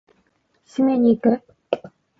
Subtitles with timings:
[0.65, 1.43] 締めに行く！